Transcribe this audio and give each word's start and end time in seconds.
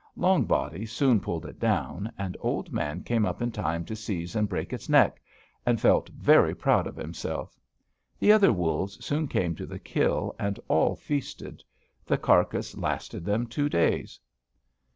Long 0.15 0.45
Body 0.45 0.87
soon 0.87 1.19
pulled 1.19 1.45
it 1.45 1.59
down, 1.59 2.11
and 2.17 2.35
Old 2.39 2.73
Man 2.73 3.03
came 3.03 3.23
up 3.23 3.39
in 3.39 3.51
time 3.51 3.85
to 3.85 3.95
seize 3.95 4.35
and 4.35 4.49
break 4.49 4.73
its 4.73 4.89
neck, 4.89 5.21
and 5.63 5.79
felt 5.79 6.09
very 6.09 6.55
proud 6.55 6.87
of 6.87 6.95
himself. 6.95 7.55
The 8.17 8.31
other 8.31 8.51
wolves 8.51 9.05
soon 9.05 9.27
came 9.27 9.53
to 9.57 9.67
the 9.67 9.77
kill, 9.77 10.35
and 10.39 10.59
all 10.67 10.95
feasted. 10.95 11.63
The 12.03 12.17
carcass 12.17 12.75
lasted 12.75 13.25
them 13.25 13.45
two 13.45 13.69
days. 13.69 14.19